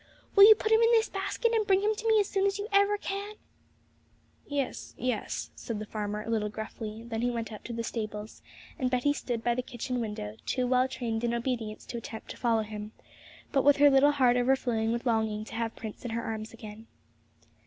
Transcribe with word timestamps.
Will 0.35 0.45
you 0.49 0.55
put 0.55 0.71
him 0.71 0.81
in 0.81 0.89
this 0.93 1.09
basket 1.09 1.51
and 1.53 1.67
bring 1.67 1.81
him 1.81 1.93
to 1.93 2.07
me 2.07 2.19
as 2.19 2.27
soon 2.27 2.47
as 2.47 2.59
ever 2.71 2.93
you 2.95 2.99
can?' 2.99 3.35
'Yes, 4.47 4.95
yes,' 4.97 5.51
said 5.53 5.77
the 5.77 5.85
farmer 5.85 6.23
a 6.23 6.29
little 6.31 6.49
gruffly, 6.49 7.01
and 7.01 7.11
then 7.11 7.21
he 7.21 7.29
went 7.29 7.51
out 7.53 7.63
to 7.65 7.71
the 7.73 7.83
stables; 7.83 8.41
and 8.79 8.89
Betty 8.89 9.13
stood 9.13 9.43
by 9.43 9.53
the 9.53 9.61
kitchen 9.61 9.99
window, 9.99 10.37
too 10.47 10.65
well 10.65 10.87
trained 10.87 11.23
in 11.23 11.35
obedience 11.35 11.85
to 11.85 11.97
attempt 11.99 12.29
to 12.31 12.37
follow 12.37 12.63
him, 12.63 12.93
but 13.51 13.63
with 13.63 13.77
her 13.77 13.91
little 13.91 14.13
heart 14.13 14.37
overflowing 14.37 14.91
with 14.91 15.05
longing 15.05 15.45
to 15.45 15.53
have 15.53 15.75
Prince 15.75 16.03
in 16.03 16.09
her 16.09 16.23
arms 16.23 16.51
again. 16.51 16.87